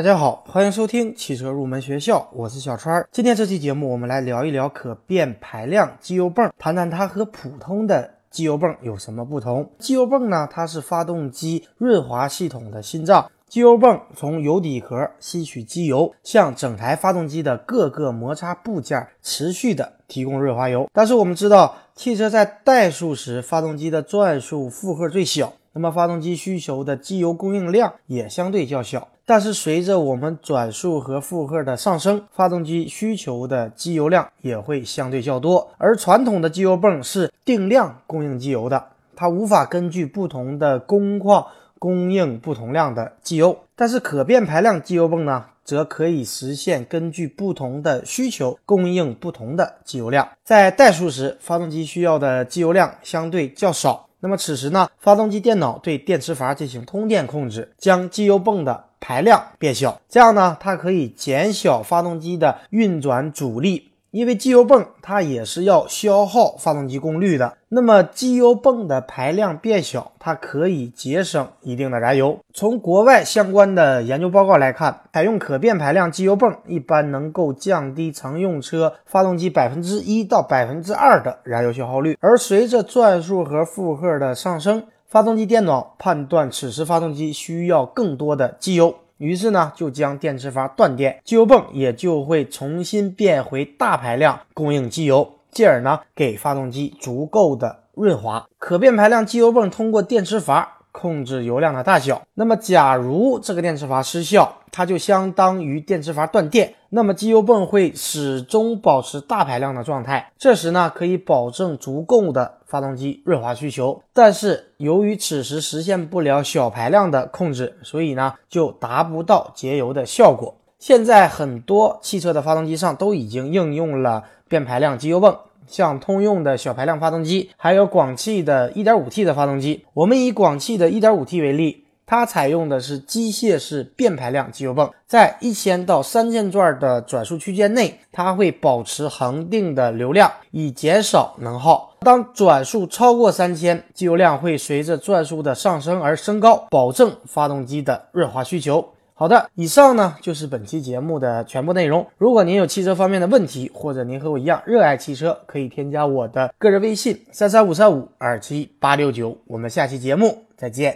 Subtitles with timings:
[0.00, 3.06] 大家好，欢迎收听汽车入门学校，我是小川。
[3.12, 9.70] 今天这期节目，我们来聊一聊可变排量机油泵，谈谈它和普通的机油泵有什么不同。
[9.78, 13.30] 机油泵呢，它是发动机润滑系统的心脏。
[13.46, 20.88] 机油泵从油底壳吸取机油，向整台发动机的各个摩擦部件持续的提供润滑油。
[20.94, 25.52] 但是我们知道，汽车在怠速时，发动机的转速负荷最小。
[25.72, 35.70] 那么发动机需求的机油供应量也相对较小，但是随着我们转速和负荷的上升，发动机需求的机油量也会相对较多。
[35.78, 41.46] 而传统的机油泵是定量供应机油的，它无法根据不同的工况
[41.78, 43.56] 供应不同量的机油。
[43.76, 50.28] 但是可变排量机油泵呢，则可以实现根据不同的需求供应不同的机油量。
[50.44, 54.08] 在怠速时，发动机需要的机油量相对较少。
[54.20, 63.89] 那么此时呢，发动机电脑对电磁阀进行通电控制，将机油泵的排量变小，这样呢，它可以减小发动机的运转阻力。
[64.10, 72.38] 因为机油泵它也是要消耗发动机功率的，那么机油泵的排量变小，它可以节省一定的燃油。
[72.52, 82.18] 从国外相关的研究报告来看，采用可变排量机油泵一般能够降低乘用车发动机百分之一到百分之二的燃油消耗率。
[82.20, 88.94] 而随着转速和负荷的上升，发动机电脑判断此时发动机需要更多的机油。
[89.20, 98.46] 于是呢，就将电磁阀断电，机油泵也就会重新变回大排量供应机油，进而呢给发动机足够的润滑。
[98.58, 100.78] 可变排量机油泵通过电磁阀。
[100.92, 102.22] 控制油量的大小。
[102.34, 106.74] 那么，假如这个电磁阀失效，它就相当于电磁阀断电。
[106.90, 110.32] 那么，机油泵会始终保持大排量的状态。
[110.36, 114.02] 这时呢，可以保证足够的发动机润滑需求。
[114.12, 120.54] 但是，由于此时实现不了小排量的控制，所以呢，就达不到节油的效果。
[120.80, 125.36] 现在很多汽车的发动机上都已经应用了变排量机油泵。
[125.70, 129.86] 像通用的小排量发动机，还有广汽的 1.5T 的发动机。
[129.94, 141.94] 我们以广汽的 1.5T 为例，它采用的是机械式变排量机油泵，在一千到三千转的转速区间内，它会保持恒定的流量，以减少能耗。
[142.00, 148.84] 当转速超过三千，机油量会随着转速的上升而升高，保证发动机的润滑需求。
[149.20, 152.06] 好的，以上呢就是本期节目的全部内容。
[152.16, 159.36] 如果您有汽车方面的问题，或者您和我一样热爱汽车，可以添加我的个人微信三三五三五二七八六九。
[159.46, 160.88] 我们下期节目再见。